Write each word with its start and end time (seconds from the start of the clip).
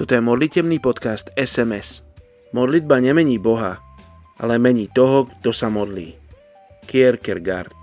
Toto 0.00 0.16
je 0.16 0.24
modlitebný 0.24 0.80
podcast 0.80 1.28
SMS. 1.36 2.00
Modlitba 2.56 3.04
nemení 3.04 3.36
Boha, 3.36 3.84
ale 4.40 4.56
mení 4.56 4.88
toho, 4.88 5.28
kto 5.28 5.52
sa 5.52 5.68
modlí. 5.68 6.16
Kierkegaard 6.88 7.76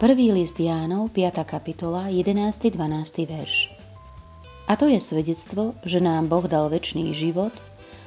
Prvý 0.00 0.32
list 0.32 0.56
Jánov, 0.56 1.12
5. 1.12 1.44
kapitola, 1.44 2.08
11. 2.08 2.72
12. 2.72 3.28
verš. 3.28 3.68
A 4.64 4.80
to 4.80 4.88
je 4.88 4.96
svedectvo, 4.96 5.76
že 5.84 6.00
nám 6.00 6.32
Boh 6.32 6.48
dal 6.48 6.72
väčší 6.72 7.12
život 7.12 7.52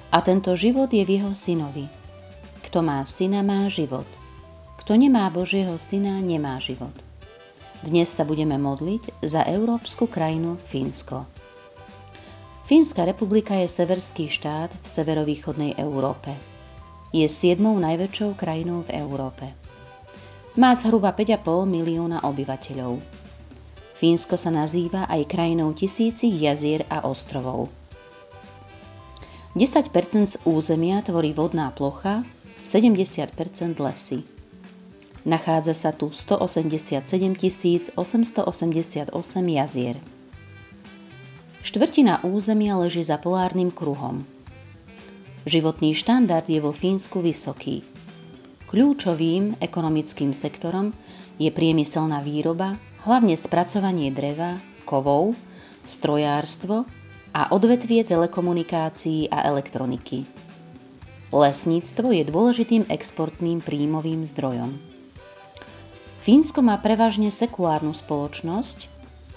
a 0.10 0.26
tento 0.26 0.58
život 0.58 0.90
je 0.90 1.06
v 1.06 1.22
jeho 1.22 1.38
synovi. 1.38 1.86
Kto 2.66 2.82
má 2.82 3.06
syna, 3.06 3.46
má 3.46 3.70
život. 3.70 4.10
Kto 4.90 4.98
nemá 4.98 5.30
Božieho 5.30 5.78
syna, 5.78 6.18
nemá 6.18 6.58
život. 6.58 6.98
Dnes 7.86 8.10
sa 8.10 8.26
budeme 8.26 8.58
modliť 8.58 9.22
za 9.22 9.46
európsku 9.46 10.10
krajinu 10.10 10.58
Fínsko. 10.66 11.30
Fínska 12.66 13.06
republika 13.06 13.54
je 13.54 13.70
severský 13.70 14.34
štát 14.34 14.74
v 14.74 14.88
severovýchodnej 14.90 15.78
Európe. 15.78 16.34
Je 17.14 17.22
siedmou 17.30 17.78
najväčšou 17.78 18.34
krajinou 18.34 18.82
v 18.82 18.98
Európe. 18.98 19.54
Má 20.58 20.74
zhruba 20.74 21.14
5,5 21.14 21.70
milióna 21.70 22.26
obyvateľov. 22.26 22.98
Fínsko 23.94 24.42
sa 24.42 24.50
nazýva 24.50 25.06
aj 25.06 25.30
krajinou 25.30 25.70
tisícich 25.78 26.34
jazier 26.34 26.90
a 26.90 27.06
ostrovov. 27.06 27.70
10 29.54 29.86
z 30.26 30.36
územia 30.50 31.06
tvorí 31.06 31.38
vodná 31.38 31.70
plocha, 31.78 32.26
70% 32.66 33.38
lesy. 33.78 34.39
Nachádza 35.28 35.76
sa 35.76 35.92
tu 35.92 36.16
187 36.16 37.04
888 37.96 39.12
jazier. 39.52 40.00
Štvrtina 41.60 42.24
územia 42.24 42.80
leží 42.80 43.04
za 43.04 43.20
polárnym 43.20 43.68
kruhom. 43.68 44.24
Životný 45.44 45.92
štandard 45.92 46.48
je 46.48 46.64
vo 46.64 46.72
Fínsku 46.72 47.20
vysoký. 47.20 47.84
Kľúčovým 48.72 49.60
ekonomickým 49.60 50.32
sektorom 50.32 50.96
je 51.36 51.52
priemyselná 51.52 52.24
výroba, 52.24 52.80
hlavne 53.04 53.36
spracovanie 53.36 54.16
dreva, 54.16 54.56
kovov, 54.88 55.36
strojárstvo 55.84 56.88
a 57.36 57.42
odvetvie 57.52 58.08
telekomunikácií 58.08 59.28
a 59.28 59.44
elektroniky. 59.52 60.24
Lesníctvo 61.30 62.10
je 62.16 62.24
dôležitým 62.26 62.88
exportným 62.90 63.62
príjmovým 63.62 64.26
zdrojom. 64.26 64.89
Fínsko 66.30 66.62
má 66.62 66.78
prevažne 66.78 67.34
sekulárnu 67.34 67.98
spoločnosť, 67.98 68.86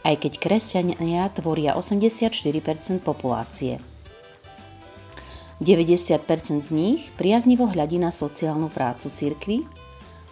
aj 0.05 0.29
keď 0.29 0.33
kresťania 0.37 1.25
tvoria 1.33 1.73
84% 1.73 2.29
populácie. 3.01 3.81
90% 5.57 6.61
z 6.61 6.69
nich 6.69 7.09
priaznivo 7.17 7.65
hľadí 7.65 7.97
na 7.97 8.13
sociálnu 8.13 8.69
prácu 8.69 9.09
cirkvy, 9.09 9.65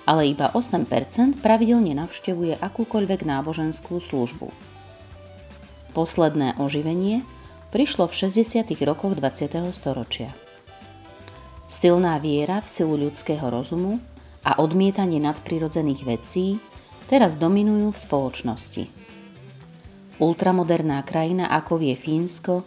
ale 0.05 0.36
iba 0.36 0.53
8% 0.53 1.41
pravidelne 1.41 1.97
navštevuje 1.97 2.61
akúkoľvek 2.61 3.25
náboženskú 3.25 3.97
službu. 3.97 4.53
Posledné 5.97 6.61
oživenie 6.61 7.25
prišlo 7.72 8.05
v 8.05 8.28
60. 8.28 8.69
rokoch 8.84 9.16
20. 9.16 9.48
storočia. 9.72 10.28
Silná 11.72 12.20
viera 12.20 12.61
v 12.61 12.69
silu 12.69 13.00
ľudského 13.00 13.48
rozumu 13.48 13.97
a 14.45 14.61
odmietanie 14.61 15.21
nadprirodzených 15.21 16.03
vecí 16.05 16.56
teraz 17.11 17.37
dominujú 17.37 17.93
v 17.93 17.99
spoločnosti. 17.99 18.84
Ultramoderná 20.21 21.01
krajina, 21.05 21.49
ako 21.49 21.81
vie 21.81 21.97
Fínsko, 21.97 22.65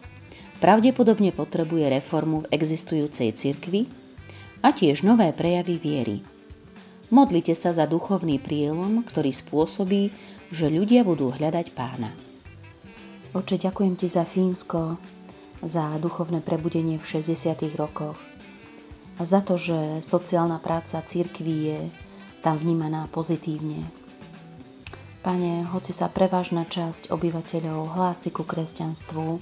pravdepodobne 0.58 1.30
potrebuje 1.30 1.86
reformu 1.90 2.46
v 2.46 2.52
existujúcej 2.54 3.30
cirkvi 3.38 3.86
a 4.66 4.74
tiež 4.74 5.06
nové 5.06 5.30
prejavy 5.34 5.78
viery. 5.78 6.18
Modlite 7.14 7.54
sa 7.54 7.70
za 7.70 7.86
duchovný 7.86 8.42
prielom, 8.42 9.06
ktorý 9.06 9.30
spôsobí, 9.30 10.10
že 10.50 10.66
ľudia 10.66 11.06
budú 11.06 11.30
hľadať 11.30 11.68
pána. 11.78 12.10
Oče, 13.38 13.62
ďakujem 13.62 13.94
ti 13.98 14.10
za 14.10 14.26
Fínsko, 14.26 14.98
za 15.62 15.94
duchovné 16.02 16.42
prebudenie 16.42 16.98
v 16.98 17.06
60. 17.06 17.54
rokoch 17.78 18.18
za 19.22 19.46
to, 19.46 19.62
že 19.62 20.02
sociálna 20.02 20.58
práca 20.58 20.98
církví 21.06 21.58
je 21.70 21.80
tam 22.42 22.58
vnímaná 22.58 23.06
pozitívne. 23.14 23.86
Pane, 25.24 25.64
hoci 25.72 25.96
sa 25.96 26.12
prevažná 26.12 26.68
časť 26.68 27.08
obyvateľov 27.08 27.96
hlási 27.96 28.34
ku 28.34 28.44
kresťanstvu, 28.44 29.40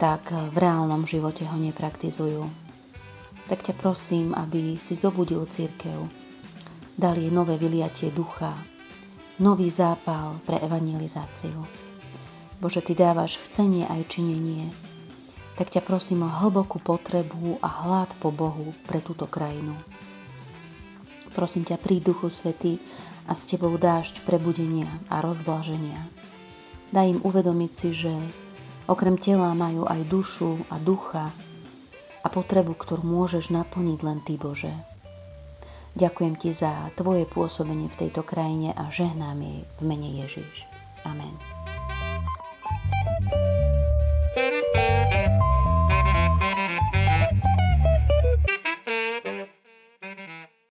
tak 0.00 0.32
v 0.32 0.56
reálnom 0.56 1.04
živote 1.04 1.44
ho 1.44 1.56
nepraktizujú. 1.60 2.48
Tak 3.44 3.60
ťa 3.60 3.74
prosím, 3.76 4.32
aby 4.32 4.80
si 4.80 4.96
zobudil 4.96 5.44
církev, 5.44 6.08
dal 6.96 7.20
jej 7.20 7.28
nové 7.28 7.60
vyliatie 7.60 8.08
ducha, 8.16 8.56
nový 9.36 9.68
zápal 9.68 10.40
pre 10.48 10.56
evangelizáciu. 10.64 11.60
Bože, 12.62 12.80
Ty 12.80 12.96
dávaš 12.96 13.36
chcenie 13.44 13.84
aj 13.84 14.08
činenie, 14.08 14.72
tak 15.54 15.70
ťa 15.70 15.82
prosím 15.86 16.26
o 16.26 16.30
hlbokú 16.30 16.82
potrebu 16.82 17.62
a 17.62 17.68
hlad 17.70 18.10
po 18.18 18.34
Bohu 18.34 18.74
pre 18.86 18.98
túto 18.98 19.30
krajinu. 19.30 19.74
Prosím 21.34 21.66
ťa, 21.66 21.82
príď 21.82 22.14
Duchu 22.14 22.30
Svety 22.30 22.78
a 23.26 23.34
s 23.34 23.46
Tebou 23.46 23.74
dášť 23.74 24.22
prebudenia 24.22 24.86
a 25.10 25.18
rozvlaženia. 25.22 25.98
Daj 26.94 27.18
im 27.18 27.20
uvedomiť 27.26 27.72
si, 27.74 27.90
že 27.90 28.12
okrem 28.86 29.18
tela 29.18 29.50
majú 29.54 29.82
aj 29.82 30.00
dušu 30.06 30.62
a 30.70 30.78
ducha 30.78 31.34
a 32.22 32.26
potrebu, 32.30 32.78
ktorú 32.78 33.02
môžeš 33.02 33.50
naplniť 33.50 33.98
len 34.06 34.22
Ty, 34.22 34.34
Bože. 34.38 34.74
Ďakujem 35.98 36.34
Ti 36.38 36.50
za 36.54 36.72
Tvoje 36.94 37.26
pôsobenie 37.26 37.90
v 37.90 37.98
tejto 38.06 38.22
krajine 38.22 38.74
a 38.74 38.90
žehnám 38.90 39.38
jej 39.42 39.58
v 39.78 39.82
mene 39.82 40.10
Ježiš. 40.22 40.66
Amen. 41.02 41.73